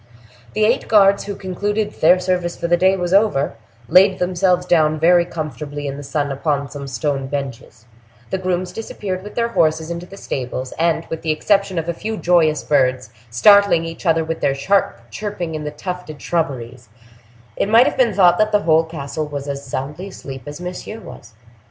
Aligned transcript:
The 0.55 0.65
eight 0.65 0.87
guards, 0.87 1.25
who 1.25 1.35
concluded 1.35 1.91
their 1.91 2.19
service 2.19 2.57
for 2.57 2.67
the 2.67 2.75
day 2.75 2.97
was 2.97 3.13
over, 3.13 3.53
laid 3.87 4.17
themselves 4.17 4.65
down 4.65 4.99
very 4.99 5.25
comfortably 5.25 5.85
in 5.85 5.95
the 5.95 6.01
sun 6.01 6.31
upon 6.31 6.71
some 6.71 6.87
stone 6.87 7.27
benches; 7.27 7.85
the 8.31 8.39
grooms 8.39 8.71
disappeared 8.73 9.21
with 9.21 9.35
their 9.35 9.49
horses 9.49 9.91
into 9.91 10.07
the 10.07 10.17
stables, 10.17 10.71
and, 10.79 11.05
with 11.11 11.21
the 11.21 11.29
exception 11.29 11.77
of 11.77 11.87
a 11.87 11.93
few 11.93 12.17
joyous 12.17 12.63
birds, 12.63 13.11
startling 13.29 13.85
each 13.85 14.07
other 14.07 14.23
with 14.23 14.39
their 14.39 14.55
sharp 14.55 15.11
chirping 15.11 15.53
in 15.53 15.65
the 15.65 15.69
tufted 15.69 16.19
shrubberies, 16.19 16.89
it 17.55 17.69
might 17.69 17.85
have 17.85 17.95
been 17.95 18.15
thought 18.15 18.39
that 18.39 18.51
the 18.51 18.63
whole 18.63 18.83
castle 18.85 19.27
was 19.27 19.47
as 19.47 19.63
soundly 19.63 20.07
asleep 20.07 20.41
as 20.47 20.59
Monsieur 20.59 20.99
was. 20.99 21.33